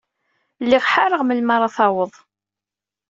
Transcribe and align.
Lliɣ 0.63 0.83
ḥareɣ 0.93 1.21
melmi 1.23 1.53
ara 1.55 1.71
d-taweḍ. 1.71 2.13